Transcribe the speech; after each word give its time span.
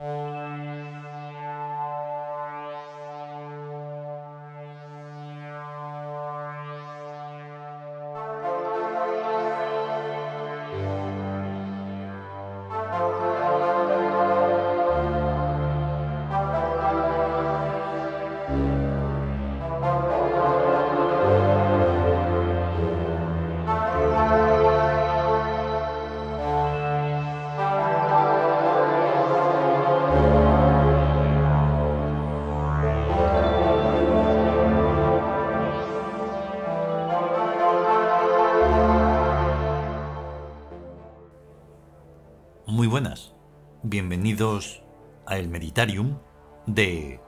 Muy 0.00 0.39
Bienvenidos 43.94 44.84
a 45.26 45.36
el 45.36 45.48
Meditarium 45.48 46.16
de 46.66 47.18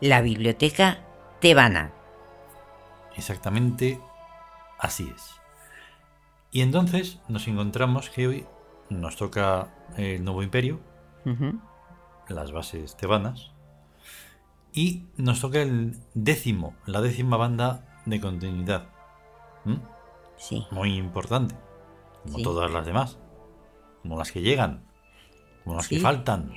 La 0.00 0.22
biblioteca 0.22 1.04
tebana. 1.38 1.92
exactamente 3.14 4.00
así 4.78 5.12
es. 5.14 5.32
Y 6.50 6.62
entonces 6.62 7.20
nos 7.28 7.46
encontramos 7.46 8.08
que 8.08 8.26
hoy 8.26 8.46
nos 8.88 9.16
toca 9.16 9.68
el 9.98 10.24
nuevo 10.24 10.42
imperio, 10.42 10.80
las 12.30 12.52
bases 12.52 12.96
tebanas, 12.96 13.52
y 14.72 15.04
nos 15.18 15.42
toca 15.42 15.60
el 15.60 15.98
décimo, 16.14 16.74
la 16.86 17.02
décima 17.02 17.36
banda 17.36 18.00
de 18.06 18.18
continuidad. 18.18 18.88
¿Mm? 19.66 19.74
Sí, 20.38 20.66
Muy 20.70 20.96
importante, 20.96 21.54
como 22.22 22.38
Sí. 22.38 22.42
todas 22.44 22.70
las 22.72 22.86
demás, 22.86 23.18
como 24.00 24.16
las 24.16 24.32
que 24.32 24.40
llegan, 24.40 24.86
como 25.66 25.76
las 25.78 25.88
que 25.88 25.98
faltan. 25.98 26.54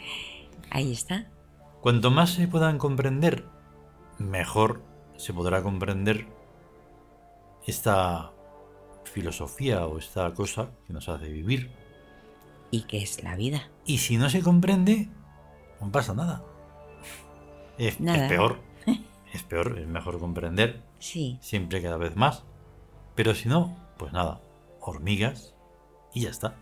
ahí 0.69 0.93
está. 0.93 1.27
Cuanto 1.81 2.11
más 2.11 2.29
se 2.29 2.47
puedan 2.47 2.77
comprender, 2.77 3.45
mejor 4.19 4.83
se 5.17 5.33
podrá 5.33 5.63
comprender 5.63 6.27
esta 7.65 8.31
filosofía 9.03 9.87
o 9.87 9.97
esta 9.97 10.31
cosa 10.35 10.69
que 10.85 10.93
nos 10.93 11.09
hace 11.09 11.27
vivir. 11.27 11.71
¿Y 12.69 12.83
qué 12.83 13.02
es 13.02 13.23
la 13.23 13.35
vida? 13.35 13.69
Y 13.83 13.97
si 13.97 14.17
no 14.17 14.30
se 14.30 14.43
comprende, 14.43 15.09
no 15.81 15.91
pasa 15.91 16.13
nada. 16.13 16.43
Es, 17.77 17.95
peor. 17.95 18.59
Es 19.33 19.43
peor, 19.43 19.77
es 19.77 19.87
mejor 19.87 20.19
comprender 20.19 20.81
Sí, 20.99 21.37
siempre 21.41 21.81
cada 21.81 21.97
vez 21.97 22.15
más. 22.15 22.43
Pero 23.15 23.33
si 23.33 23.49
no, 23.49 23.75
pues 23.97 24.13
nada, 24.13 24.41
hormigas 24.81 25.55
y 26.13 26.21
ya 26.21 26.30
está. 26.30 26.55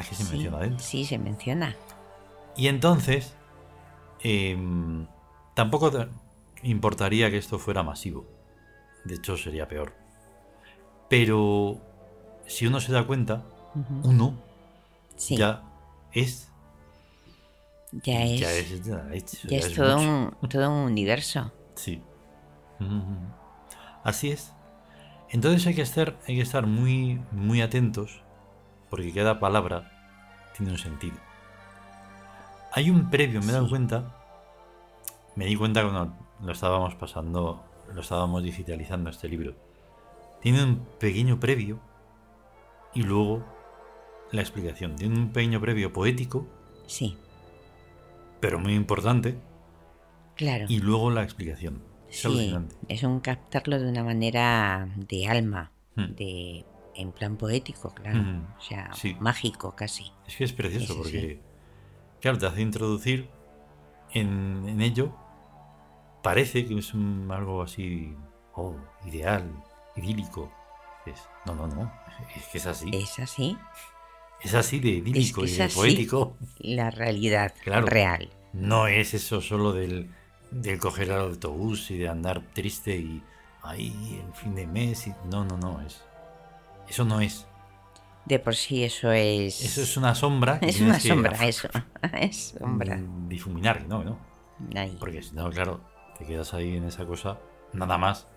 Aquí 0.00 0.14
se 0.14 0.24
sí, 0.24 0.24
menciona 0.24 0.58
dentro. 0.58 0.78
sí, 0.78 1.04
se 1.04 1.18
menciona. 1.18 1.76
Y 2.56 2.68
entonces, 2.68 3.34
em, 4.20 5.06
tampoco 5.54 5.90
importaría 6.62 7.30
que 7.30 7.38
esto 7.38 7.58
fuera 7.58 7.82
masivo. 7.82 8.26
De 9.04 9.14
hecho, 9.14 9.36
sería 9.36 9.68
peor. 9.68 9.94
Pero 11.08 11.80
si 12.46 12.66
uno 12.66 12.80
se 12.80 12.92
da 12.92 13.06
cuenta, 13.06 13.44
uno 14.02 14.34
Sí, 15.16 15.36
ya 15.36 15.62
es. 16.12 16.48
ya 17.92 18.22
es, 18.24 18.40
Ya 18.40 18.52
es, 18.52 18.84
ya 18.84 19.08
es, 19.12 19.42
ya 19.42 19.58
ya 19.58 19.58
es 19.58 19.74
todo, 19.74 19.96
un, 19.98 20.36
todo 20.48 20.70
un 20.70 20.90
universo. 20.90 21.52
Sí. 21.74 22.02
Así 24.04 24.30
es. 24.30 24.52
Entonces 25.30 25.66
hay 25.66 25.74
que 25.74 25.82
estar, 25.82 26.18
hay 26.26 26.36
que 26.36 26.42
estar 26.42 26.66
muy, 26.66 27.20
muy 27.32 27.60
atentos, 27.60 28.22
porque 28.90 29.12
cada 29.12 29.38
palabra 29.40 29.90
tiene 30.56 30.72
un 30.72 30.78
sentido. 30.78 31.16
Hay 32.72 32.90
un 32.90 33.10
previo, 33.10 33.40
me 33.40 33.48
he 33.48 33.52
dado 33.52 33.64
Sí. 33.66 33.70
cuenta. 33.70 34.14
Me 35.36 35.46
di 35.46 35.56
cuenta 35.56 35.82
cuando 35.82 36.14
lo 36.42 36.52
estábamos 36.52 36.94
pasando, 36.96 37.64
lo 37.94 38.00
estábamos 38.00 38.42
digitalizando 38.42 39.10
este 39.10 39.28
libro. 39.28 39.54
Tiene 40.40 40.62
un 40.64 40.76
pequeño 40.98 41.38
previo 41.40 41.80
y 42.94 43.02
luego 43.02 43.44
la 44.32 44.40
explicación. 44.40 44.96
Tiene 44.96 45.16
un 45.18 45.32
pequeño 45.32 45.60
previo 45.60 45.92
poético, 45.92 46.46
Sí, 46.86 47.16
pero 48.40 48.58
muy 48.58 48.74
importante, 48.74 49.38
claro. 50.34 50.64
y 50.68 50.78
luego 50.80 51.10
la 51.10 51.22
explicación. 51.22 51.82
Es 52.08 52.22
sí, 52.22 52.26
alucinante. 52.26 52.74
es 52.88 53.02
un 53.04 53.20
captarlo 53.20 53.78
de 53.78 53.88
una 53.88 54.02
manera 54.02 54.88
de 54.96 55.28
alma, 55.28 55.70
Hmm. 55.96 56.14
de 56.16 56.64
en 56.94 57.12
plan 57.12 57.36
poético, 57.36 57.92
claro. 57.94 58.18
Mm, 58.18 58.46
O 58.58 58.60
sea, 58.60 58.92
sí. 58.94 59.16
mágico 59.20 59.74
casi. 59.76 60.12
Es 60.26 60.36
que 60.36 60.44
es 60.44 60.52
precioso 60.52 60.92
sí, 60.94 60.98
porque, 60.98 61.40
claro, 62.20 62.38
te 62.38 62.46
hace 62.46 62.60
introducir 62.62 63.28
en, 64.12 64.64
en 64.68 64.80
ello. 64.80 65.14
Parece 66.22 66.66
que 66.66 66.78
es 66.78 66.92
un- 66.94 67.30
algo 67.32 67.62
así, 67.62 68.14
oh, 68.54 68.76
ideal, 69.06 69.50
idílico. 69.96 70.52
Es, 71.06 71.18
no, 71.46 71.54
no, 71.54 71.66
no. 71.66 71.92
Es 72.36 72.46
que 72.48 72.58
es 72.58 72.66
así. 72.66 72.90
Es 72.92 73.18
así 73.18 73.56
Es 74.42 74.54
así 74.54 74.80
de 74.80 74.88
idílico 74.90 75.40
que 75.42 75.48
y 75.48 75.50
es 75.52 75.58
de 75.58 75.64
así. 75.64 75.74
poético. 75.76 76.36
la 76.58 76.90
realidad 76.90 77.54
Claro. 77.62 77.86
real. 77.86 78.30
No 78.52 78.86
es 78.86 79.14
eso 79.14 79.40
solo 79.40 79.72
del, 79.72 80.10
del 80.50 80.78
coger 80.78 81.08
el 81.10 81.20
autobús 81.20 81.90
y 81.90 81.96
de 81.98 82.08
andar 82.08 82.42
triste 82.52 82.96
y 82.96 83.22
ahí 83.62 84.22
el 84.26 84.34
fin 84.34 84.54
de 84.54 84.66
mes. 84.66 85.06
Y, 85.06 85.14
no, 85.30 85.44
no, 85.44 85.56
no. 85.56 85.80
Es, 85.80 86.04
eso 86.90 87.04
no 87.04 87.20
es. 87.20 87.46
De 88.26 88.38
por 88.38 88.54
sí 88.54 88.84
eso 88.84 89.10
es... 89.12 89.62
Eso 89.64 89.82
es 89.82 89.96
una 89.96 90.14
sombra. 90.14 90.60
que 90.60 90.66
es 90.70 90.80
una 90.80 90.98
que 90.98 91.08
sombra, 91.08 91.46
eso. 91.46 91.68
es 92.20 92.54
sombra. 92.58 92.96
mm, 92.96 93.28
Difuminar, 93.28 93.86
no, 93.88 94.04
no. 94.04 94.18
Ahí. 94.76 94.96
Porque 95.00 95.22
si 95.22 95.34
no, 95.34 95.48
claro, 95.50 95.80
te 96.18 96.26
quedas 96.26 96.52
ahí 96.52 96.76
en 96.76 96.84
esa 96.84 97.06
cosa, 97.06 97.38
nada 97.72 97.96
más, 97.96 98.28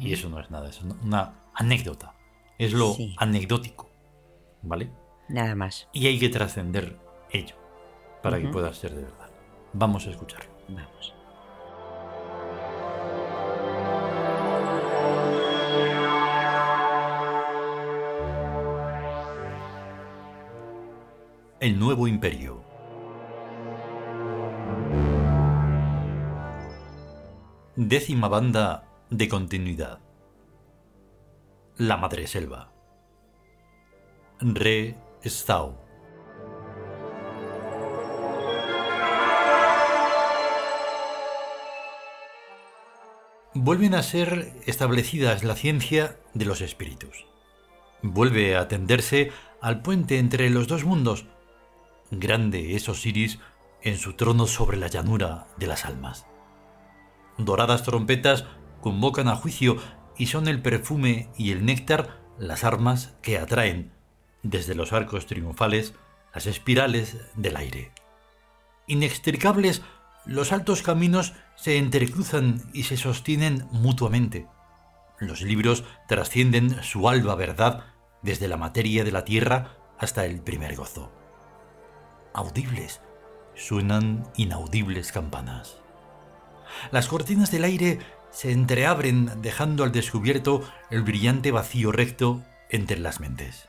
y 0.00 0.12
eso 0.12 0.28
no 0.30 0.40
es 0.40 0.50
nada, 0.50 0.68
es 0.70 0.80
una 0.82 1.34
anécdota. 1.54 2.14
Es 2.58 2.72
lo 2.72 2.94
Sí. 2.94 3.14
anecdótico, 3.18 3.90
¿vale? 4.62 4.90
Nada 5.28 5.54
más. 5.54 5.88
Y 5.92 6.06
hay 6.06 6.18
que 6.18 6.30
trascender 6.30 6.98
ello 7.30 7.54
para 8.22 8.40
que 8.40 8.48
pueda 8.48 8.72
ser 8.72 8.94
de 8.94 9.02
verdad. 9.02 9.30
Vamos 9.74 10.06
a 10.06 10.10
escucharlo. 10.10 10.50
Vamos. 10.68 11.14
El 21.60 21.76
nuevo 21.76 22.06
imperio. 22.06 22.62
Décima 27.74 28.28
banda 28.28 28.84
de 29.10 29.28
continuidad. 29.28 29.98
La 31.76 31.96
Madre 31.96 32.28
Selva. 32.28 32.70
Re 34.38 34.96
Stau. 35.24 35.76
Vuelven 43.54 43.96
a 43.96 44.04
ser 44.04 44.52
establecidas 44.66 45.42
la 45.42 45.56
ciencia 45.56 46.20
de 46.34 46.44
los 46.44 46.60
espíritus. 46.60 47.26
Vuelve 48.02 48.56
a 48.56 48.68
tenderse 48.68 49.32
al 49.60 49.82
puente 49.82 50.20
entre 50.20 50.50
los 50.50 50.68
dos 50.68 50.84
mundos. 50.84 51.26
Grande 52.10 52.74
es 52.74 52.88
Osiris 52.88 53.38
en 53.82 53.98
su 53.98 54.14
trono 54.14 54.46
sobre 54.46 54.78
la 54.78 54.88
llanura 54.88 55.46
de 55.58 55.66
las 55.66 55.84
almas. 55.84 56.26
Doradas 57.36 57.82
trompetas 57.82 58.44
convocan 58.80 59.28
a 59.28 59.36
juicio 59.36 59.76
y 60.16 60.26
son 60.26 60.48
el 60.48 60.62
perfume 60.62 61.28
y 61.36 61.52
el 61.52 61.64
néctar 61.66 62.18
las 62.38 62.64
armas 62.64 63.14
que 63.20 63.38
atraen 63.38 63.92
desde 64.42 64.74
los 64.74 64.92
arcos 64.92 65.26
triunfales 65.26 65.94
las 66.34 66.46
espirales 66.46 67.18
del 67.34 67.56
aire. 67.56 67.92
Inextricables, 68.86 69.82
los 70.24 70.52
altos 70.52 70.82
caminos 70.82 71.34
se 71.56 71.76
entrecruzan 71.76 72.62
y 72.72 72.84
se 72.84 72.96
sostienen 72.96 73.66
mutuamente. 73.70 74.46
Los 75.18 75.42
libros 75.42 75.84
trascienden 76.06 76.82
su 76.82 77.08
alba 77.08 77.34
verdad 77.34 77.84
desde 78.22 78.48
la 78.48 78.56
materia 78.56 79.04
de 79.04 79.12
la 79.12 79.24
tierra 79.24 79.76
hasta 79.98 80.24
el 80.24 80.40
primer 80.40 80.76
gozo. 80.76 81.17
Audibles, 82.38 83.00
suenan 83.56 84.22
inaudibles 84.36 85.10
campanas. 85.10 85.78
Las 86.92 87.08
cortinas 87.08 87.50
del 87.50 87.64
aire 87.64 87.98
se 88.30 88.52
entreabren 88.52 89.42
dejando 89.42 89.82
al 89.82 89.90
descubierto 89.90 90.62
el 90.88 91.02
brillante 91.02 91.50
vacío 91.50 91.90
recto 91.90 92.44
entre 92.70 93.00
las 93.00 93.18
mentes. 93.18 93.68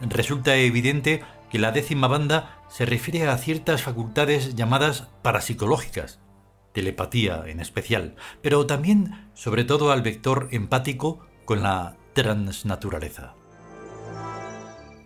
resulta 0.00 0.54
evidente 0.54 1.24
que 1.50 1.58
la 1.58 1.72
décima 1.72 2.06
banda 2.06 2.62
se 2.68 2.86
refiere 2.86 3.26
a 3.26 3.36
ciertas 3.36 3.82
facultades 3.82 4.54
llamadas 4.54 5.08
parapsicológicas, 5.22 6.20
telepatía 6.72 7.42
en 7.46 7.58
especial, 7.58 8.14
pero 8.42 8.64
también 8.64 9.28
sobre 9.34 9.64
todo 9.64 9.90
al 9.90 10.02
vector 10.02 10.46
empático 10.52 11.26
con 11.46 11.64
la 11.64 11.96
transnaturaleza. 12.14 13.34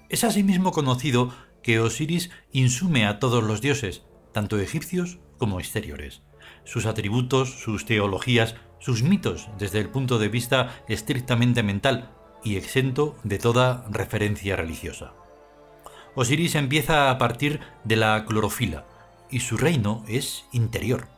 Es 0.08 0.24
asimismo 0.24 0.72
conocido 0.72 1.32
que 1.62 1.80
Osiris 1.80 2.30
insume 2.52 3.06
a 3.06 3.18
todos 3.18 3.42
los 3.42 3.60
dioses, 3.60 4.04
tanto 4.32 4.58
egipcios 4.58 5.18
como 5.36 5.58
exteriores. 5.58 6.22
Sus 6.64 6.86
atributos, 6.86 7.60
sus 7.60 7.84
teologías, 7.84 8.54
sus 8.78 9.02
mitos 9.02 9.48
desde 9.58 9.80
el 9.80 9.88
punto 9.88 10.18
de 10.18 10.28
vista 10.28 10.82
estrictamente 10.88 11.62
mental 11.62 12.10
y 12.44 12.56
exento 12.56 13.16
de 13.24 13.38
toda 13.38 13.84
referencia 13.90 14.56
religiosa. 14.56 15.12
Osiris 16.14 16.54
empieza 16.54 17.10
a 17.10 17.18
partir 17.18 17.60
de 17.84 17.96
la 17.96 18.24
clorofila 18.24 18.86
y 19.30 19.40
su 19.40 19.56
reino 19.56 20.04
es 20.08 20.46
interior. 20.52 21.08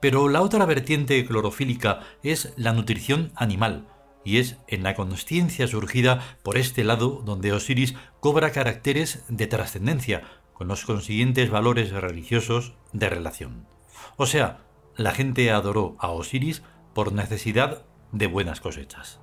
Pero 0.00 0.28
la 0.28 0.42
otra 0.42 0.66
vertiente 0.66 1.24
clorofílica 1.24 2.00
es 2.22 2.52
la 2.56 2.72
nutrición 2.72 3.32
animal, 3.34 3.86
y 4.26 4.38
es 4.38 4.56
en 4.66 4.82
la 4.82 4.96
consciencia 4.96 5.68
surgida 5.68 6.36
por 6.42 6.58
este 6.58 6.82
lado 6.82 7.22
donde 7.24 7.52
Osiris 7.52 7.94
cobra 8.18 8.50
caracteres 8.50 9.22
de 9.28 9.46
trascendencia, 9.46 10.24
con 10.52 10.66
los 10.66 10.84
consiguientes 10.84 11.48
valores 11.48 11.92
religiosos 11.92 12.74
de 12.92 13.08
relación. 13.08 13.68
O 14.16 14.26
sea, 14.26 14.64
la 14.96 15.12
gente 15.12 15.52
adoró 15.52 15.94
a 16.00 16.08
Osiris 16.08 16.64
por 16.92 17.12
necesidad 17.12 17.84
de 18.10 18.26
buenas 18.26 18.60
cosechas. 18.60 19.20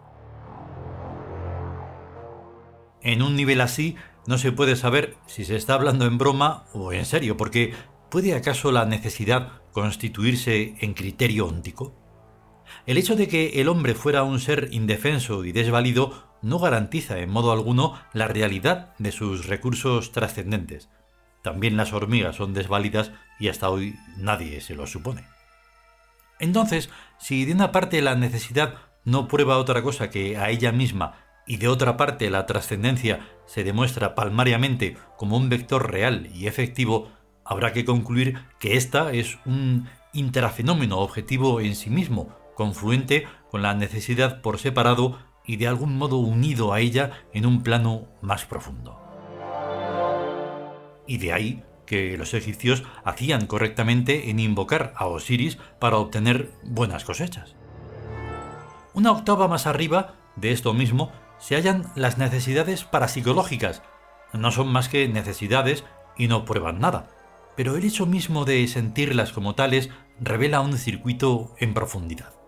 En 3.01 3.21
un 3.21 3.35
nivel 3.35 3.59
así, 3.59 3.97
no 4.25 4.37
se 4.37 4.53
puede 4.53 4.77
saber 4.77 5.17
si 5.25 5.43
se 5.43 5.57
está 5.57 5.73
hablando 5.73 6.05
en 6.05 6.17
broma 6.17 6.63
o 6.71 6.93
en 6.93 7.05
serio, 7.05 7.35
porque 7.35 7.73
¿puede 8.09 8.35
acaso 8.35 8.71
la 8.71 8.85
necesidad 8.85 9.61
constituirse 9.73 10.75
en 10.79 10.93
criterio 10.93 11.45
óntico? 11.45 12.02
El 12.85 12.97
hecho 12.97 13.15
de 13.15 13.27
que 13.27 13.61
el 13.61 13.69
hombre 13.69 13.93
fuera 13.93 14.23
un 14.23 14.39
ser 14.39 14.69
indefenso 14.71 15.45
y 15.45 15.51
desvalido 15.51 16.27
no 16.41 16.59
garantiza 16.59 17.19
en 17.19 17.29
modo 17.29 17.51
alguno 17.51 17.99
la 18.13 18.27
realidad 18.27 18.93
de 18.99 19.11
sus 19.11 19.47
recursos 19.47 20.11
trascendentes. 20.11 20.89
También 21.41 21.77
las 21.77 21.93
hormigas 21.93 22.35
son 22.35 22.53
desválidas 22.53 23.11
y 23.39 23.49
hasta 23.49 23.69
hoy 23.69 23.95
nadie 24.17 24.61
se 24.61 24.75
lo 24.75 24.87
supone. 24.87 25.25
Entonces, 26.39 26.89
si 27.19 27.45
de 27.45 27.53
una 27.53 27.71
parte 27.71 28.01
la 28.01 28.15
necesidad 28.15 28.75
no 29.05 29.27
prueba 29.27 29.57
otra 29.57 29.81
cosa 29.81 30.09
que 30.09 30.37
a 30.37 30.49
ella 30.49 30.71
misma 30.71 31.15
y 31.45 31.57
de 31.57 31.67
otra 31.67 31.97
parte 31.97 32.29
la 32.29 32.45
trascendencia 32.45 33.27
se 33.45 33.63
demuestra 33.63 34.15
palmariamente 34.15 34.97
como 35.17 35.37
un 35.37 35.49
vector 35.49 35.91
real 35.91 36.29
y 36.33 36.47
efectivo, 36.47 37.11
habrá 37.43 37.73
que 37.73 37.85
concluir 37.85 38.39
que 38.59 38.77
ésta 38.77 39.11
es 39.11 39.37
un 39.45 39.89
interafenómeno 40.13 40.99
objetivo 40.99 41.59
en 41.59 41.75
sí 41.75 41.89
mismo, 41.89 42.35
confluente 42.55 43.25
con 43.49 43.61
la 43.61 43.73
necesidad 43.73 44.41
por 44.41 44.59
separado 44.59 45.19
y 45.45 45.57
de 45.57 45.67
algún 45.67 45.97
modo 45.97 46.17
unido 46.17 46.73
a 46.73 46.79
ella 46.79 47.11
en 47.33 47.45
un 47.45 47.63
plano 47.63 48.07
más 48.21 48.45
profundo. 48.45 48.99
Y 51.05 51.17
de 51.17 51.33
ahí 51.33 51.63
que 51.85 52.17
los 52.17 52.33
egipcios 52.33 52.83
hacían 53.03 53.45
correctamente 53.45 54.29
en 54.29 54.39
invocar 54.39 54.93
a 54.95 55.07
Osiris 55.07 55.57
para 55.79 55.97
obtener 55.97 56.51
buenas 56.63 57.03
cosechas. 57.03 57.55
Una 58.93 59.11
octava 59.11 59.47
más 59.47 59.67
arriba 59.67 60.15
de 60.35 60.51
esto 60.51 60.73
mismo 60.73 61.11
se 61.39 61.55
hallan 61.55 61.91
las 61.95 62.17
necesidades 62.17 62.83
parapsicológicas. 62.83 63.81
No 64.31 64.51
son 64.51 64.69
más 64.69 64.87
que 64.87 65.07
necesidades 65.07 65.83
y 66.17 66.27
no 66.27 66.45
prueban 66.45 66.79
nada, 66.79 67.09
pero 67.55 67.75
el 67.75 67.83
hecho 67.83 68.05
mismo 68.05 68.45
de 68.45 68.67
sentirlas 68.67 69.31
como 69.31 69.55
tales 69.55 69.89
revela 70.19 70.61
un 70.61 70.77
circuito 70.77 71.53
en 71.59 71.73
profundidad. 71.73 72.42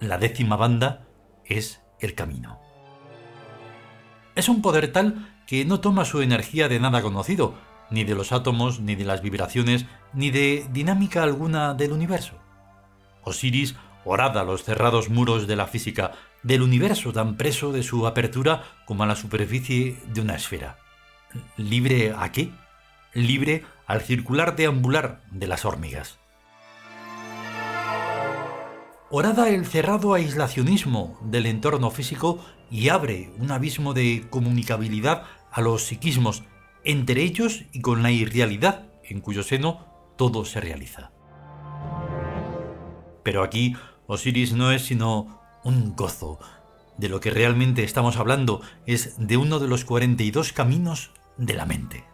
La 0.00 0.16
décima 0.16 0.56
banda 0.56 1.06
es 1.44 1.82
el 2.00 2.14
camino. 2.14 2.58
Es 4.34 4.48
un 4.48 4.62
poder 4.62 4.92
tal 4.92 5.42
que 5.46 5.64
no 5.64 5.80
toma 5.80 6.06
su 6.06 6.22
energía 6.22 6.68
de 6.68 6.80
nada 6.80 7.02
conocido, 7.02 7.54
ni 7.90 8.04
de 8.04 8.14
los 8.14 8.32
átomos, 8.32 8.80
ni 8.80 8.94
de 8.94 9.04
las 9.04 9.20
vibraciones, 9.20 9.84
ni 10.14 10.30
de 10.30 10.66
dinámica 10.70 11.22
alguna 11.22 11.74
del 11.74 11.92
universo. 11.92 12.38
Osiris 13.22 13.74
orada 14.04 14.44
los 14.44 14.64
cerrados 14.64 15.10
muros 15.10 15.46
de 15.46 15.56
la 15.56 15.66
física, 15.66 16.12
del 16.42 16.62
universo 16.62 17.12
tan 17.12 17.36
preso 17.36 17.70
de 17.70 17.82
su 17.82 18.06
apertura 18.06 18.62
como 18.86 19.02
a 19.02 19.06
la 19.06 19.16
superficie 19.16 19.98
de 20.06 20.20
una 20.22 20.36
esfera. 20.36 20.78
¿Libre 21.58 22.14
a 22.16 22.32
qué? 22.32 22.50
Libre 23.12 23.64
al 23.86 24.00
circular 24.00 24.56
deambular 24.56 25.20
de 25.30 25.46
las 25.46 25.64
hormigas. 25.64 26.19
Orada 29.12 29.48
el 29.48 29.66
cerrado 29.66 30.14
aislacionismo 30.14 31.18
del 31.20 31.46
entorno 31.46 31.90
físico 31.90 32.38
y 32.70 32.90
abre 32.90 33.32
un 33.38 33.50
abismo 33.50 33.92
de 33.92 34.26
comunicabilidad 34.30 35.24
a 35.50 35.60
los 35.62 35.82
psiquismos, 35.82 36.44
entre 36.84 37.22
ellos 37.22 37.64
y 37.72 37.80
con 37.80 38.04
la 38.04 38.12
irrealidad 38.12 38.86
en 39.02 39.20
cuyo 39.20 39.42
seno 39.42 39.84
todo 40.16 40.44
se 40.44 40.60
realiza. 40.60 41.10
Pero 43.24 43.42
aquí 43.42 43.74
Osiris 44.06 44.52
no 44.52 44.70
es 44.70 44.82
sino 44.82 45.40
un 45.64 45.96
gozo. 45.96 46.38
De 46.96 47.08
lo 47.08 47.18
que 47.18 47.30
realmente 47.30 47.82
estamos 47.82 48.16
hablando 48.16 48.60
es 48.86 49.16
de 49.18 49.36
uno 49.36 49.58
de 49.58 49.66
los 49.66 49.84
42 49.84 50.52
caminos 50.52 51.10
de 51.36 51.54
la 51.54 51.66
mente. 51.66 52.09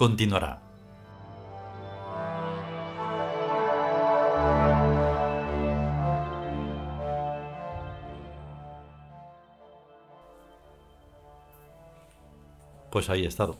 Continuará. 0.00 0.58
Pues 12.90 13.10
ahí 13.10 13.26
ha 13.26 13.28
estado. 13.28 13.58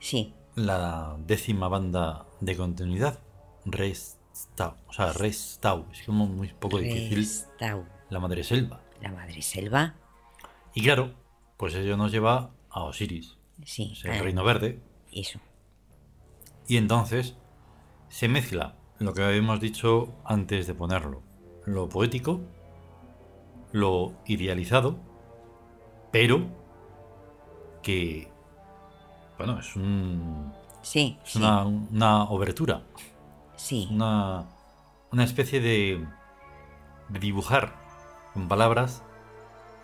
Sí. 0.00 0.32
La 0.54 1.14
décima 1.26 1.68
banda 1.68 2.24
de 2.40 2.56
continuidad, 2.56 3.18
Restau. 3.66 4.76
O 4.88 4.94
sea, 4.94 5.12
Restau. 5.12 5.84
Es 5.92 6.06
como 6.06 6.24
muy 6.24 6.48
poco 6.54 6.78
difícil. 6.78 7.18
Restau. 7.18 7.84
La 8.08 8.18
madre 8.18 8.44
selva. 8.44 8.80
La 9.02 9.12
madre 9.12 9.42
selva. 9.42 9.94
Y 10.72 10.82
claro, 10.82 11.12
pues 11.58 11.74
ello 11.74 11.98
nos 11.98 12.12
lleva 12.12 12.52
a 12.70 12.84
Osiris. 12.84 13.36
Sí. 13.66 13.90
Es 13.92 14.06
el 14.06 14.12
ah, 14.12 14.22
reino 14.22 14.42
verde. 14.42 14.80
Eso. 15.12 15.38
Y 16.68 16.76
entonces 16.76 17.36
se 18.08 18.28
mezcla 18.28 18.74
lo 18.98 19.12
que 19.14 19.22
habíamos 19.24 19.60
dicho 19.60 20.14
antes 20.24 20.66
de 20.66 20.74
ponerlo. 20.74 21.22
Lo 21.64 21.88
poético, 21.88 22.40
lo 23.72 24.12
idealizado, 24.26 24.96
pero 26.12 26.46
que 27.82 28.30
bueno, 29.38 29.58
es, 29.60 29.76
un, 29.76 30.52
Sí. 30.82 31.18
es 31.24 31.32
sí. 31.32 31.38
una, 31.38 31.64
una 31.66 32.24
obertura, 32.24 32.82
Sí. 33.56 33.88
una, 33.90 34.46
una 35.12 35.24
especie 35.24 35.60
de, 35.60 36.06
de 37.08 37.18
dibujar 37.18 37.74
con 38.32 38.48
palabras 38.48 39.02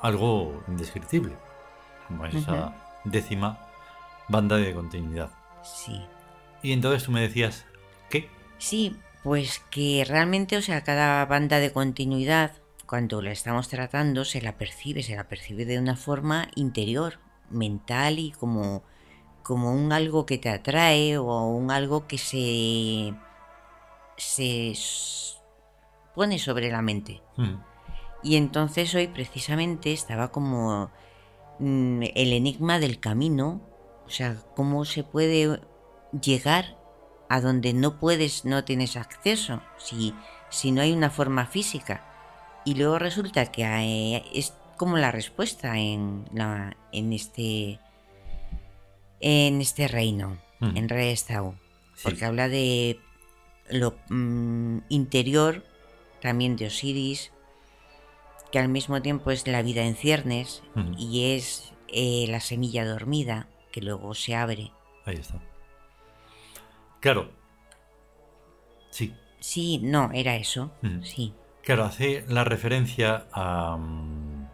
algo 0.01 0.63
indescriptible, 0.69 1.37
como 2.09 2.25
es 2.27 2.35
esa 2.35 2.75
décima 3.05 3.59
banda 4.29 4.57
de 4.57 4.75
continuidad. 4.75 5.31
Sí. 5.63 6.01
Y 6.63 6.73
entonces 6.73 7.05
tú 7.05 7.13
me 7.13 7.21
decías, 7.21 7.67
¿qué? 8.11 8.29
Sí, 8.59 8.97
pues 9.23 9.61
que 9.71 10.05
realmente, 10.07 10.57
o 10.57 10.63
sea, 10.63 10.83
cada 10.85 11.25
banda 11.27 11.59
de 11.59 11.73
continuidad, 11.73 12.53
cuando 12.87 13.23
la 13.23 13.33
estamos 13.33 13.69
tratando, 13.69 14.25
se 14.25 14.41
la 14.43 14.59
percibe, 14.59 15.03
se 15.03 15.17
la 15.17 15.29
percibe 15.29 15.65
de 15.65 15.79
una 15.79 15.97
forma 15.97 16.49
interior, 16.55 17.19
mental 17.51 18.19
y 18.19 18.33
como, 18.33 18.83
como 19.43 19.73
un 19.73 19.93
algo 19.93 20.27
que 20.27 20.39
te 20.39 20.49
atrae 20.49 21.19
o 21.19 21.47
un 21.47 21.71
algo 21.71 22.07
que 22.07 22.19
se, 22.19 23.15
se 24.17 24.75
pone 26.15 26.39
sobre 26.39 26.71
la 26.71 26.83
mente. 26.83 27.23
Mm, 27.37 27.55
Y 28.23 28.37
entonces 28.37 28.95
hoy 28.95 29.09
precisamente 29.09 29.93
estaba 29.93 30.31
como 30.31 30.91
mm, 31.59 32.03
el 32.15 32.33
enigma 32.33 32.79
del 32.79 33.01
camino, 33.01 33.61
o 34.07 34.11
sea, 34.11 34.37
cómo 34.55 34.85
se 34.85 35.05
puede 35.05 35.61
llegar 36.21 36.77
a 37.29 37.41
donde 37.41 37.73
no 37.73 37.99
puedes, 37.99 38.45
no 38.45 38.65
tienes 38.65 38.97
acceso, 38.97 39.63
si, 39.79 40.15
si 40.51 40.71
no 40.73 40.83
hay 40.83 40.93
una 40.93 41.11
forma 41.11 41.47
física. 41.47 42.05
Y 42.65 42.75
luego 42.75 42.99
resulta 42.99 43.51
que 43.51 43.63
eh, 43.65 44.25
es 44.35 44.53
como 44.77 44.99
la 44.99 45.11
respuesta 45.13 45.79
en, 45.79 46.25
la, 46.33 46.77
en, 46.93 47.13
este, 47.13 47.79
en 49.21 49.61
este 49.61 49.89
reino, 49.89 50.39
Mm. 50.61 50.77
en 50.77 50.89
Restau, 50.89 51.57
sí. 51.97 52.03
porque 52.05 52.25
habla 52.25 52.49
de 52.49 53.01
lo 53.69 53.97
mm, 54.11 54.79
interior 54.91 55.65
también 56.21 56.55
de 56.55 56.67
Osiris, 56.69 57.33
que 58.53 58.61
al 58.61 58.69
mismo 58.69 59.03
tiempo 59.03 59.33
es 59.33 59.49
la 59.49 59.63
vida 59.63 59.83
en 59.83 59.97
ciernes 59.97 60.63
Ujú. 60.77 60.93
y 60.97 61.33
es 61.35 61.73
eh, 61.89 62.27
la 62.29 62.39
semilla 62.39 62.85
dormida 62.87 63.49
que 63.73 63.81
luego 63.81 64.15
se 64.15 64.37
abre. 64.37 64.71
Ahí 65.05 65.17
está. 65.17 65.41
Claro. 67.03 67.29
Sí. 68.91 69.15
Sí, 69.41 69.81
no, 69.83 70.11
era 70.15 70.37
eso. 70.37 70.71
Sí, 71.03 71.35
Claro, 71.63 71.85
hace 71.85 72.25
la 72.29 72.45
referencia 72.45 73.27
a... 73.33 73.77
mm, 73.77 74.49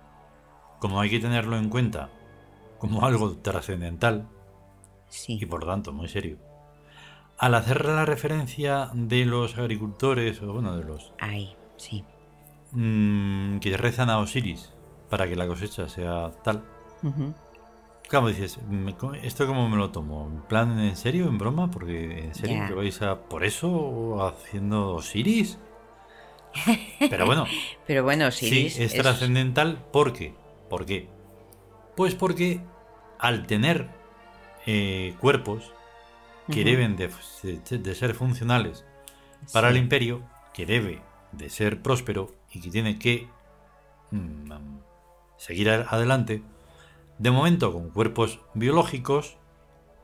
Como 0.81 1.01
hay 1.01 1.11
que 1.11 1.21
tenerlo 1.21 1.57
en 1.57 1.69
cuenta 1.69 2.11
como 2.79 3.05
algo 3.07 3.37
trascendental 3.37 4.29
sí. 5.09 5.39
y 5.41 5.47
por 5.47 5.65
tanto 5.67 5.93
muy 5.93 6.09
serio. 6.09 6.39
Al 7.39 7.55
hacer 7.55 7.85
la 7.85 8.05
referencia 8.05 8.91
de 8.95 9.25
los 9.25 9.57
agricultores, 9.59 10.43
o 10.43 10.53
bueno, 10.53 10.77
de 10.77 10.85
los 10.85 11.13
Ahí, 11.21 11.55
sí. 11.77 12.05
mm, 12.73 13.59
que 13.59 13.77
rezan 13.77 14.11
a 14.11 14.19
Osiris 14.19 14.73
para 15.11 15.29
que 15.29 15.37
la 15.37 15.47
cosecha 15.47 15.89
sea 15.89 16.33
tal. 16.43 16.65
Claro, 18.09 18.29
dices, 18.29 18.59
¿esto 19.23 19.47
cómo 19.47 19.69
me 19.69 19.77
lo 19.77 19.91
tomo? 19.91 20.27
¿En 20.33 20.41
plan, 20.43 20.79
en 20.79 20.97
serio, 20.97 21.29
en 21.29 21.37
broma? 21.37 21.71
Porque 21.71 22.25
en 22.25 22.35
serio 22.35 22.65
que 22.67 22.73
vais 22.75 23.03
a 23.03 23.21
por 23.29 23.45
eso 23.45 24.27
haciendo 24.27 24.95
Osiris. 24.95 25.59
Pero 27.11 27.27
bueno, 27.27 27.45
Pero 27.87 28.03
bueno, 28.05 28.31
sí, 28.31 28.47
Osiris 28.47 28.79
es 28.79 28.95
es- 28.95 29.03
trascendental. 29.03 29.79
¿Por 29.93 30.15
qué? 30.15 30.35
¿Por 30.71 30.87
qué? 30.87 31.09
Pues 31.97 32.15
porque 32.15 32.61
al 33.19 33.47
tener 33.47 33.89
eh, 34.67 35.15
cuerpos 35.21 35.73
que 36.51 36.65
deben 36.65 36.97
de, 36.97 37.11
de 37.79 37.95
ser 37.95 38.15
funcionales 38.15 38.87
para 39.53 39.69
Sí. 39.69 39.77
el 39.77 39.83
imperio, 39.83 40.23
que 40.55 40.65
debe 40.65 41.03
de 41.33 41.51
ser 41.51 41.83
próspero 41.83 42.35
y 42.53 42.61
que 42.61 42.71
tiene 42.71 42.99
que 42.99 43.29
mm, 44.13 44.51
seguir 45.37 45.69
adelante, 45.69 46.43
de 47.19 47.31
momento 47.31 47.73
con 47.73 47.91
cuerpos 47.91 48.41
biológicos, 48.55 49.37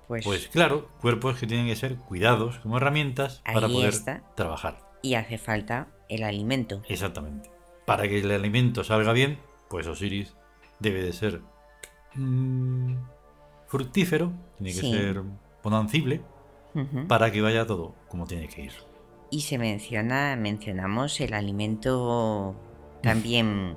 pues, 0.09 0.25
pues 0.25 0.49
claro, 0.49 0.89
cuerpos 1.01 1.39
que 1.39 1.47
tienen 1.47 1.67
que 1.67 1.77
ser 1.77 1.97
cuidados 1.97 2.59
como 2.59 2.77
herramientas 2.77 3.43
para 3.45 3.69
poder 3.69 3.89
está. 3.91 4.23
trabajar. 4.35 4.79
y 5.03 5.15
hace 5.15 5.37
falta 5.39 5.89
el 6.09 6.23
alimento. 6.25 6.83
Exactamente. 6.89 7.51
Para 7.87 8.09
que 8.09 8.21
el 8.21 8.31
alimento 8.31 8.85
salga 8.85 9.13
bien, 9.13 9.39
pues 9.69 9.87
Osiris 9.87 10.35
debe 10.81 11.03
de 11.03 11.13
ser 11.13 11.43
mm, 12.15 12.95
fructífero, 13.67 14.33
tiene 14.57 14.73
que 14.73 14.81
Sí. 14.81 14.91
ser 14.93 15.23
bonancible, 15.63 16.23
Ujú. 16.75 17.07
para 17.07 17.31
que 17.33 17.41
vaya 17.43 17.67
todo 17.67 17.95
como 18.09 18.27
tiene 18.27 18.49
que 18.49 18.63
ir. 18.65 18.73
Y 19.31 19.43
se 19.43 19.59
menciona, 19.59 20.37
mencionamos 20.37 21.21
el 21.21 21.35
alimento 21.35 22.55
también 23.03 23.77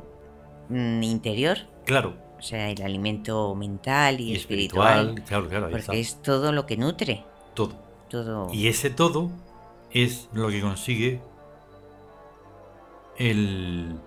mm, 0.69 1.03
interior, 1.03 1.57
Claro, 1.85 2.15
o 2.37 2.41
sea, 2.41 2.69
el 2.69 2.81
alimento 2.81 3.53
mental 3.55 4.19
y, 4.19 4.31
y 4.31 4.35
espiritual, 4.35 5.09
espiritual, 5.09 5.25
claro, 5.27 5.49
claro, 5.49 5.65
ahí 5.67 5.73
está. 5.75 5.85
porque 5.87 5.99
es 5.99 6.21
todo 6.21 6.51
lo 6.51 6.65
que 6.65 6.77
nutre, 6.77 7.23
Todo. 7.53 7.73
todo. 8.09 8.53
Y 8.53 8.67
ese 8.67 8.89
todo 8.89 9.29
es 9.91 10.29
lo 10.33 10.49
que 10.49 10.61
consigue 10.61 11.21
el 13.17 13.99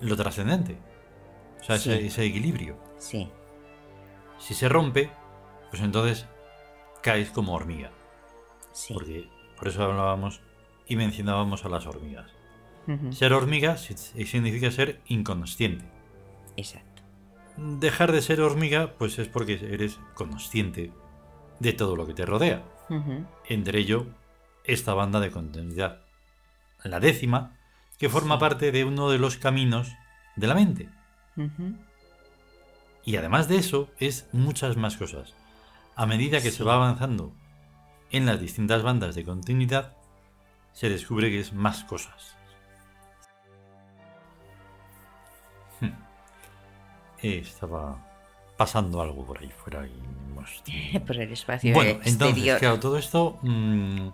lo 0.00 0.16
trascendente. 0.16 0.76
O 1.60 1.64
sea, 1.64 1.76
ese, 1.76 1.98
Sí. 2.00 2.06
ese 2.08 2.24
equilibrio. 2.26 2.76
Sí, 2.98 3.28
Si 4.38 4.52
se 4.54 4.68
rompe, 4.68 5.10
pues 5.70 5.80
entonces 5.82 6.26
caes 7.02 7.30
como 7.30 7.54
hormiga. 7.54 7.90
sí. 8.72 8.92
Porque 8.92 9.28
por 9.56 9.68
eso 9.68 9.82
hablábamos 9.84 10.40
y 10.86 10.96
mencionábamos 10.96 11.64
a 11.64 11.68
las 11.68 11.86
hormigas. 11.86 12.30
Ser 13.12 13.32
hormiga 13.32 13.78
si- 13.78 13.94
significa 14.26 14.70
ser 14.70 15.00
inconsciente. 15.06 15.86
Exacto. 16.56 17.02
Dejar 17.56 18.12
de 18.12 18.22
ser 18.22 18.40
hormiga, 18.40 18.94
pues 18.98 19.18
es 19.18 19.28
porque 19.28 19.54
eres 19.54 19.98
consciente 20.14 20.92
de 21.60 21.72
todo 21.72 21.96
lo 21.96 22.06
que 22.06 22.14
te 22.14 22.26
rodea. 22.26 22.64
Entre 23.48 23.78
ello 23.78 24.06
esta 24.64 24.94
banda 24.94 25.20
de 25.20 25.30
continuidad. 25.30 26.00
La 26.82 27.00
décima, 27.00 27.56
que 27.98 28.08
forma 28.08 28.34
Sí. 28.36 28.40
parte 28.40 28.72
de 28.72 28.84
uno 28.84 29.08
de 29.10 29.18
los 29.18 29.36
caminos 29.36 29.92
de 30.36 30.46
la 30.46 30.54
mente. 30.54 30.88
Y 33.04 33.16
además 33.16 33.48
de 33.48 33.56
eso, 33.56 33.90
es 33.98 34.26
muchas 34.32 34.76
más 34.76 34.96
cosas. 34.96 35.34
A 35.96 36.06
medida 36.06 36.40
que 36.40 36.50
Sí. 36.50 36.58
se 36.58 36.64
va 36.64 36.74
avanzando 36.74 37.32
en 38.10 38.26
las 38.26 38.40
distintas 38.40 38.82
bandas 38.82 39.14
de 39.14 39.24
continuidad, 39.24 39.94
se 40.72 40.88
descubre 40.88 41.30
que 41.30 41.40
es 41.40 41.52
más 41.52 41.84
cosas. 41.84 42.33
Estaba 47.24 48.04
pasando 48.56 49.00
algo 49.00 49.24
por 49.24 49.38
ahí 49.38 49.50
fuera 49.50 49.86
y 49.86 49.92
hostia. 50.38 50.74
Por 51.06 51.16
el 51.16 51.32
espacio 51.32 51.72
Bueno, 51.74 51.90
exterior. 51.92 52.28
entonces, 52.28 52.58
claro, 52.60 52.80
todo 52.80 52.98
esto 52.98 53.38
mm, 53.42 54.08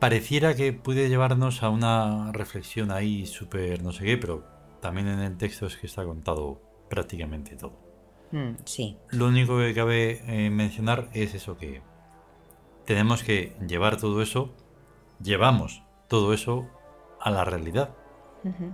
pareciera 0.00 0.54
que 0.54 0.72
puede 0.72 1.08
llevarnos 1.08 1.62
a 1.62 1.70
una 1.70 2.32
reflexión 2.32 2.90
ahí 2.90 3.26
súper 3.26 3.82
no 3.82 3.92
sé 3.92 4.04
qué, 4.04 4.16
pero 4.18 4.44
también 4.80 5.08
en 5.08 5.20
el 5.20 5.36
texto 5.36 5.66
es 5.66 5.76
que 5.76 5.86
está 5.86 6.04
contado 6.04 6.60
prácticamente 6.88 7.56
todo. 7.56 7.78
Mm, 8.32 8.54
sí, 8.64 8.98
Lo 9.10 9.28
único 9.28 9.58
que 9.58 9.72
cabe 9.74 10.20
eh, 10.26 10.50
mencionar 10.50 11.08
es 11.12 11.34
eso 11.34 11.56
que 11.56 11.82
tenemos 12.84 13.22
que 13.22 13.56
llevar 13.66 13.96
todo 13.96 14.20
eso, 14.22 14.54
llevamos 15.22 15.82
todo 16.08 16.32
eso 16.32 16.68
a 17.20 17.30
la 17.30 17.44
realidad. 17.44 17.94
Ujú. 18.44 18.72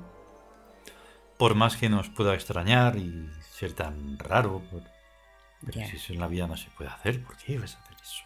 Por 1.43 1.57
más 1.57 1.77
que 1.77 1.89
nos 1.89 2.09
pueda 2.09 2.35
extrañar 2.35 2.97
y 2.97 3.29
ser 3.51 3.73
tan 3.73 4.17
raro, 4.17 4.63
pero 5.67 5.89
si 5.89 5.97
eso 5.97 6.13
en 6.13 6.21
la 6.21 6.29
vida 6.29 6.47
no 6.47 6.57
se 6.57 6.71
puede 6.71 6.89
hacer, 6.89 7.21
¿por 7.25 7.37
qué 7.37 7.55
ibas 7.55 7.75
a 7.75 7.81
hacer 7.81 7.97
eso? 8.01 8.23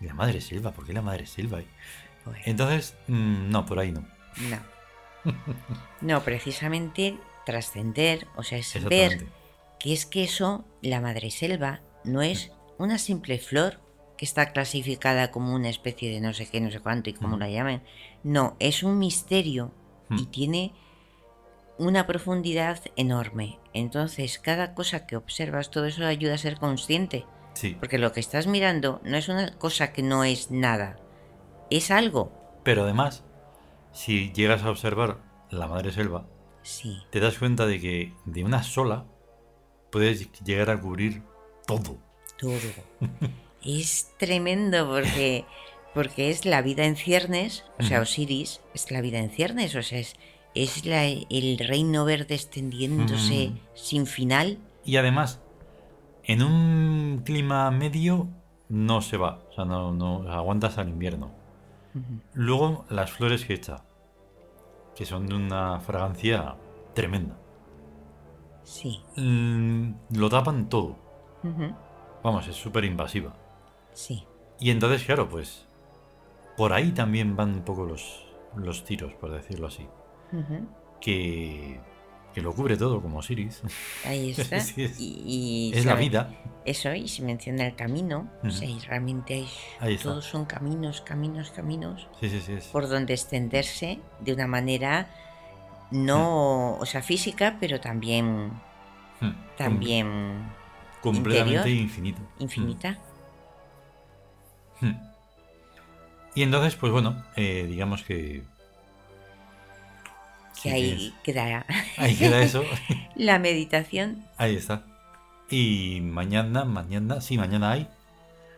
Y 0.00 0.06
la 0.06 0.14
madre 0.14 0.40
Silva, 0.40 0.72
¿por 0.72 0.84
qué 0.84 0.92
la 0.92 1.00
madre 1.00 1.26
Silva? 1.26 1.60
Bueno, 2.24 2.40
Entonces, 2.44 2.96
mm, 3.06 3.50
no, 3.50 3.64
por 3.64 3.78
ahí 3.78 3.92
no. 3.92 4.04
no. 4.50 4.58
No, 6.00 6.24
precisamente 6.24 7.20
trascender, 7.46 8.26
o 8.34 8.42
sea, 8.42 8.58
es 8.58 8.82
ver 8.82 9.28
que 9.78 9.92
es 9.92 10.04
que 10.04 10.24
eso, 10.24 10.64
la 10.82 11.00
madre 11.00 11.30
selva, 11.30 11.82
no 12.02 12.20
es 12.20 12.50
una 12.78 12.98
simple 12.98 13.38
flor 13.38 13.78
que 14.18 14.24
está 14.24 14.52
clasificada 14.52 15.30
como 15.30 15.54
una 15.54 15.68
especie 15.68 16.10
de 16.10 16.20
no 16.20 16.34
sé 16.34 16.48
qué, 16.50 16.60
no 16.60 16.72
sé 16.72 16.80
cuánto 16.80 17.10
y 17.10 17.12
como 17.12 17.36
Mm. 17.36 17.38
la 17.38 17.48
llamen. 17.48 17.82
No, 18.24 18.56
es 18.58 18.82
un 18.82 18.98
misterio 18.98 19.70
y 20.10 20.24
Mm. 20.24 20.30
tiene 20.32 20.72
una 21.78 22.06
profundidad 22.06 22.80
enorme. 22.96 23.58
Entonces, 23.72 24.38
cada 24.38 24.74
cosa 24.74 25.06
que 25.06 25.16
observas, 25.16 25.70
todo 25.70 25.86
eso 25.86 26.04
ayuda 26.06 26.34
a 26.34 26.38
ser 26.38 26.58
consciente. 26.58 27.26
Sí, 27.54 27.76
Porque 27.78 27.98
lo 27.98 28.12
que 28.12 28.20
estás 28.20 28.46
mirando 28.48 29.00
no 29.04 29.16
es 29.16 29.28
una 29.28 29.56
cosa 29.58 29.92
que 29.92 30.02
no 30.02 30.24
es 30.24 30.50
nada. 30.50 30.96
Es 31.70 31.90
algo. 31.90 32.32
pero 32.64 32.82
además, 32.84 33.24
si 33.92 34.32
llegas 34.32 34.62
a 34.62 34.70
observar 34.70 35.18
la 35.50 35.66
madre 35.68 35.92
selva, 35.92 36.26
Sí. 36.62 36.96
te 37.10 37.20
das 37.20 37.38
cuenta 37.38 37.66
de 37.66 37.78
que 37.80 38.12
de 38.24 38.42
una 38.44 38.62
sola 38.62 39.04
puedes 39.92 40.32
llegar 40.42 40.70
a 40.70 40.80
cubrir 40.80 41.22
todo. 41.66 41.98
Todo. 42.38 42.58
es 43.64 44.10
tremendo 44.18 44.88
porque, 44.88 45.44
porque 45.94 46.30
es 46.30 46.44
la 46.46 46.62
vida 46.62 46.84
en 46.86 46.96
ciernes, 46.96 47.64
o 47.78 47.82
sea. 47.82 48.00
Osiris 48.00 48.60
es 48.74 48.90
la 48.90 49.00
vida 49.00 49.18
en 49.18 49.30
ciernes, 49.30 49.74
o 49.76 49.82
sea, 49.82 49.98
es, 49.98 50.16
es 50.54 50.84
la- 50.86 51.04
el 51.06 51.58
reino 51.58 52.04
verde 52.04 52.34
extendiéndose 52.34 53.48
Ujú. 53.48 53.58
sin 53.74 54.06
final. 54.06 54.58
Y 54.84 54.96
además, 54.96 55.40
en 56.24 56.42
un 56.42 57.22
clima 57.24 57.70
medio 57.70 58.28
no 58.68 59.00
se 59.02 59.16
va, 59.16 59.40
o 59.50 59.52
sea, 59.52 59.64
no, 59.64 59.92
no 59.92 60.30
aguantas 60.30 60.78
al 60.78 60.88
invierno. 60.88 61.30
Luego, 62.32 62.84
las 62.88 63.12
flores 63.12 63.44
que 63.44 63.54
echa, 63.54 63.84
que 64.96 65.04
son 65.06 65.26
de 65.26 65.34
una 65.36 65.78
fragancia 65.80 66.56
tremenda. 66.94 67.36
Sí. 68.64 69.00
Mm, 69.16 69.92
lo 70.16 70.28
tapan 70.28 70.68
todo. 70.68 70.96
Vamos, 72.22 72.48
es 72.48 72.56
súper 72.56 72.84
invasiva. 72.84 73.34
Sí. 73.92 74.24
Y 74.58 74.70
entonces, 74.70 75.04
claro, 75.04 75.28
pues 75.28 75.66
por 76.56 76.72
ahí 76.72 76.90
también 76.92 77.36
van 77.36 77.50
un 77.54 77.62
poco 77.62 77.84
los, 77.84 78.24
los 78.56 78.84
tiros, 78.84 79.12
por 79.14 79.30
decirlo 79.30 79.66
así. 79.66 79.86
Que, 81.00 81.80
que 82.32 82.40
lo 82.40 82.52
cubre 82.54 82.76
todo, 82.76 83.00
como 83.02 83.18
Osiris. 83.18 83.62
Ahí 84.04 84.30
está. 84.36 84.56
Es- 84.56 84.76
y, 84.76 85.70
y 85.70 85.72
es 85.74 85.84
la 85.84 85.94
vida. 85.94 86.30
Eso, 86.64 86.94
y 86.94 87.08
se 87.08 87.22
menciona 87.22 87.66
el 87.66 87.76
camino. 87.76 88.30
O 88.42 88.50
sea, 88.50 88.66
y 88.68 88.78
realmente 88.80 89.34
hay, 89.34 89.48
Ahí 89.80 89.96
todos 89.98 90.24
son 90.24 90.46
caminos, 90.46 91.00
caminos, 91.02 91.50
caminos. 91.50 92.08
Sí, 92.20 92.28
sí, 92.30 92.40
sí. 92.40 92.56
por 92.72 92.88
donde 92.88 93.12
extenderse 93.12 93.98
de 94.20 94.32
una 94.32 94.46
manera 94.46 95.08
no, 95.90 96.76
o 96.78 96.86
sea, 96.86 97.02
física, 97.02 97.58
pero 97.60 97.78
también, 97.80 98.50
también 99.58 100.06
com- 101.02 101.14
completamente 101.16 101.68
interior. 101.70 101.82
infinito. 101.84 102.20
infinita. 102.38 102.98
Y 106.34 106.42
entonces, 106.42 106.74
pues 106.76 106.90
bueno, 106.92 107.22
eh, 107.36 107.66
digamos 107.68 108.02
que... 108.02 108.42
Que 110.62 110.70
ahí 110.70 110.82
tienes- 110.96 111.12
queda 111.22 111.66
ahí 111.98 112.14
queda 112.16 112.40
eso. 112.42 112.62
la 113.16 113.38
meditación. 113.38 114.24
ahí 114.36 114.56
está. 114.56 114.84
Y 115.50 116.00
mañana, 116.02 116.64
mañana, 116.64 117.20
sí, 117.20 117.36
mañana 117.36 117.72
hay, 117.72 117.88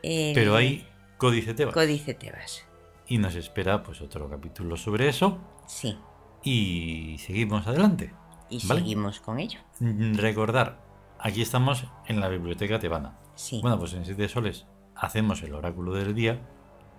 el 0.02 0.34
pero 0.34 0.54
hay 0.56 0.86
Códice 1.18 1.52
Tebas. 1.54 1.74
Códice 1.74 2.14
Tebas. 2.14 2.64
Y 3.08 3.18
nos 3.18 3.34
espera 3.34 3.82
pues 3.82 4.00
otro 4.00 4.28
capítulo 4.28 4.76
sobre 4.76 5.08
eso. 5.08 5.38
Sí. 5.66 5.96
Y 6.42 7.16
seguimos 7.18 7.66
adelante. 7.66 8.12
Y 8.50 8.64
Vale. 8.66 8.80
seguimos 8.80 9.20
con 9.20 9.40
ello. 9.40 9.58
Mm, 9.80 10.14
Recordar, 10.16 10.80
aquí 11.18 11.42
estamos 11.42 11.84
en 12.06 12.20
la 12.20 12.28
biblioteca 12.28 12.78
tebana. 12.78 13.18
Sí. 13.34 13.60
Bueno, 13.60 13.78
pues 13.78 13.92
en 13.94 14.04
Siete 14.04 14.28
Soles 14.28 14.66
hacemos 14.94 15.42
el 15.42 15.54
oráculo 15.54 15.92
del 15.92 16.14
día 16.14 16.40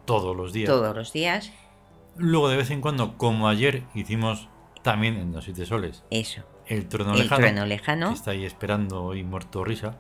todos 0.06 0.36
los 0.36 0.52
días. 0.54 0.68
Todos 0.70 0.96
los 0.96 1.14
días. 1.14 1.52
Luego 2.18 2.50
de 2.50 2.58
vez 2.58 2.72
en 2.72 2.82
cuando, 2.82 3.18
como 3.18 3.48
ayer 3.48 3.84
hicimos 3.96 4.50
también 4.88 5.18
en 5.18 5.34
los 5.34 5.44
Siete 5.44 5.66
Soles, 5.66 6.04
Eso. 6.10 6.42
el 6.66 6.88
trueno 6.88 7.12
el 7.14 7.20
lejano, 7.20 7.42
trueno 7.42 7.66
lejano. 7.66 8.08
que 8.08 8.14
está 8.16 8.32
ahí 8.32 8.46
esperando 8.46 9.04
hoy 9.04 9.22
muerto 9.24 9.64
risa, 9.66 9.98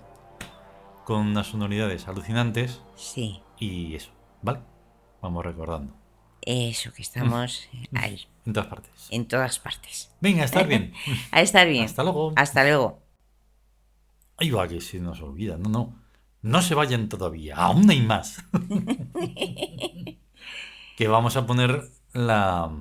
con 1.06 1.27
unas 1.27 1.48
sonoridades 1.48 2.08
alucinantes 2.08 2.82
Sí. 2.96 3.41
y 3.60 3.96
eso, 3.96 4.12
¿vale? 4.41 4.62
Vamos 5.22 5.46
recordando. 5.46 5.94
Eso 6.41 6.94
que 6.94 7.01
estamos 7.01 7.67
ahí. 7.94 8.27
En 8.46 8.53
todas 8.53 8.70
partes. 8.70 9.08
En 9.10 9.27
todas 9.27 9.60
partes. 9.60 10.15
Venga, 10.22 10.46
estar 10.46 10.65
bien. 10.65 10.94
A 11.32 11.41
estar 11.41 11.67
bien. 11.67 11.84
Hasta 11.84 12.03
luego. 12.03 12.32
Hasta 12.38 12.63
luego. 12.63 13.03
Ahí 14.38 14.51
va, 14.51 14.70
que 14.70 14.79
se 14.79 15.01
nos 15.01 15.22
olvida. 15.22 15.58
No, 15.58 15.70
no. 15.70 16.01
No 16.44 16.62
se 16.62 16.75
vayan 16.75 17.10
todavía. 17.10 17.58
Aún 17.58 17.89
hay 17.89 18.01
más. 18.01 18.41
que 20.96 21.08
vamos 21.10 21.36
a 21.36 21.46
poner 21.46 21.89
la, 22.13 22.72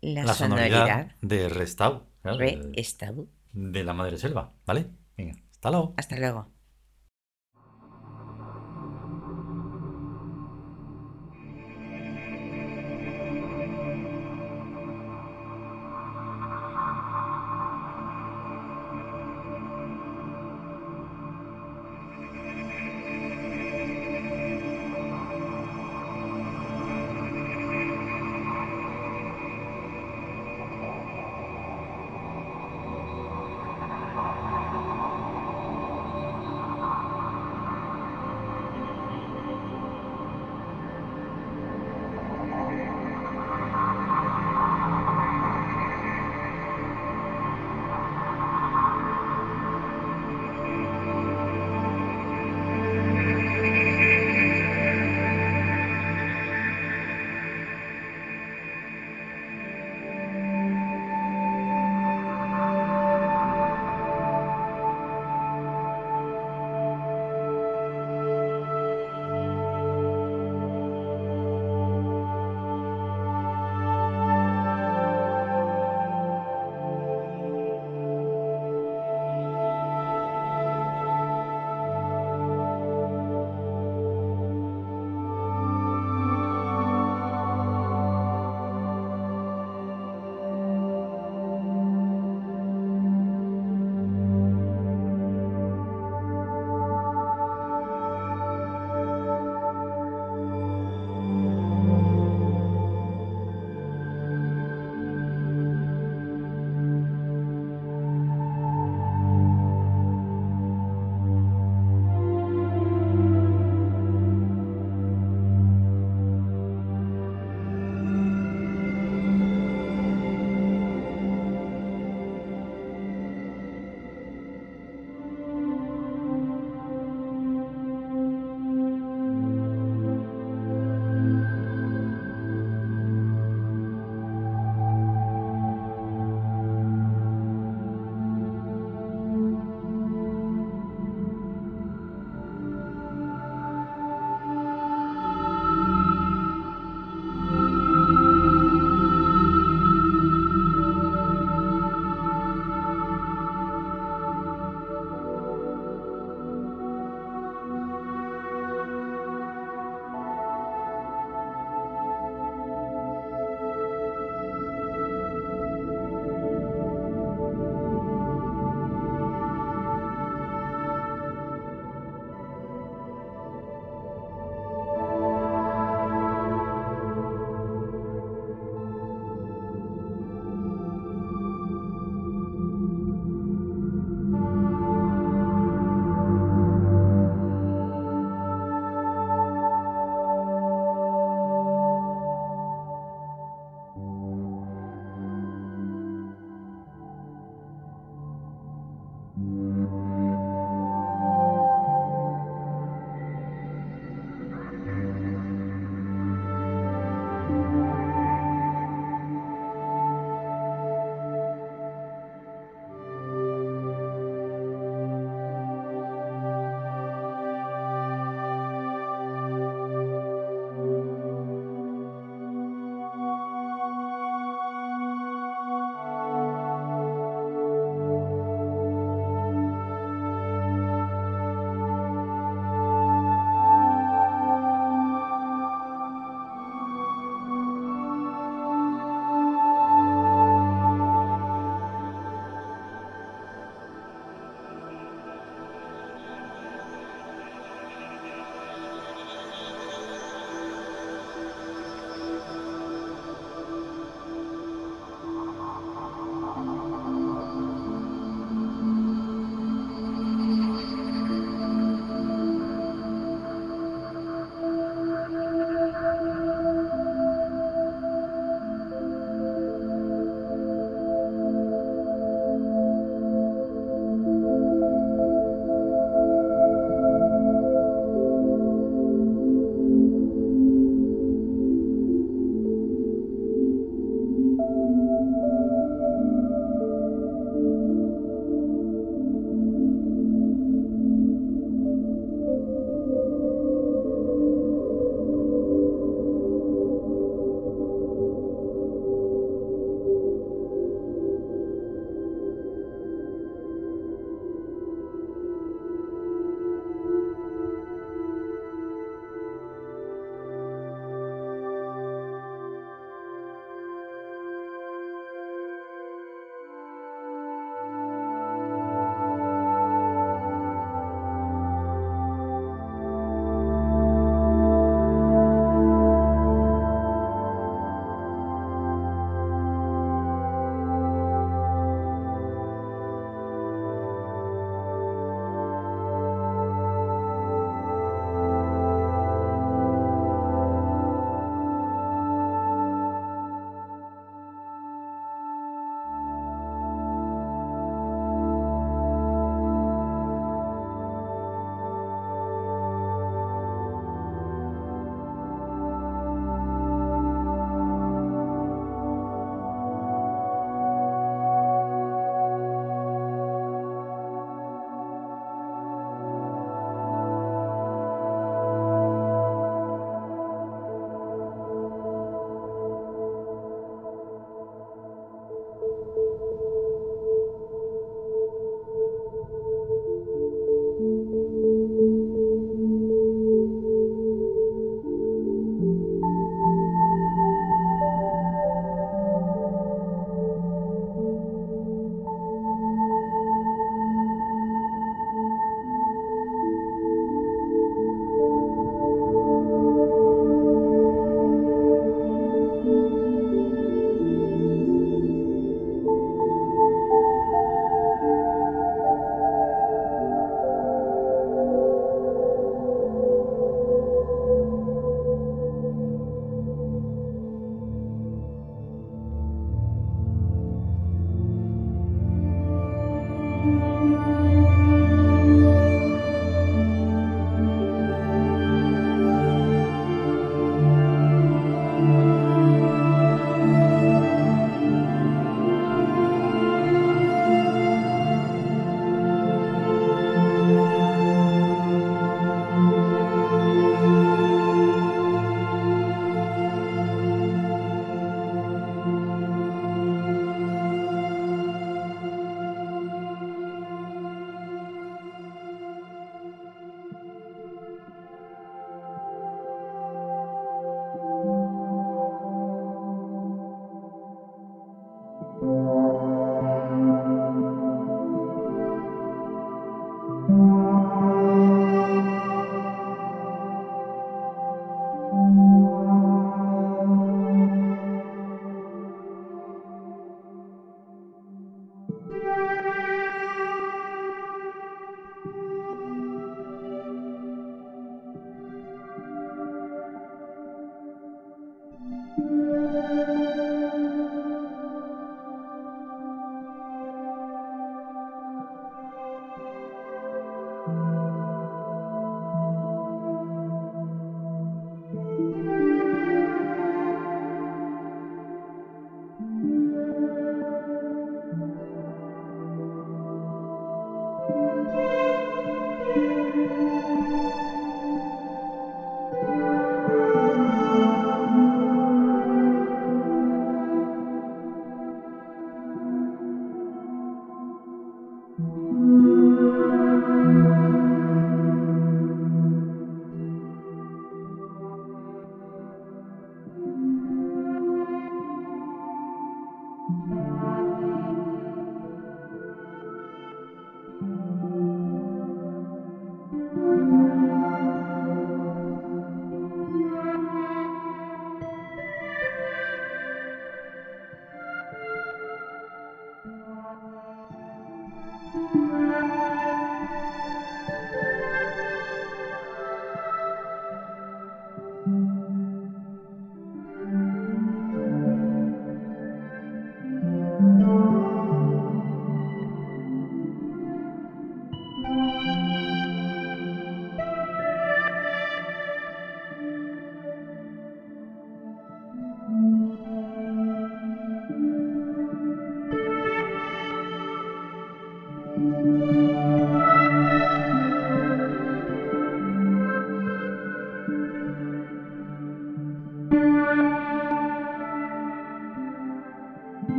La, 0.00 0.24
la 0.24 0.34
sonoridad, 0.34 0.86
sonoridad. 0.86 1.16
de 1.22 1.48
Restau. 1.48 2.06
claro, 2.22 2.38
Re 2.38 2.56
de, 2.56 3.28
de 3.52 3.84
la 3.84 3.92
madre 3.94 4.18
selva. 4.18 4.54
¿Vale? 4.66 4.90
Venga, 5.16 5.34
hasta 5.52 5.70
luego. 5.70 5.94
Hasta 5.96 6.18
luego. 6.18 6.52